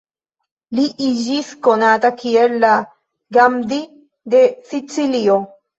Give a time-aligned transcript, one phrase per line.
[0.77, 2.73] Li iĝis konata kiel la
[3.39, 3.83] "Gandhi
[4.35, 5.43] de Sicilio".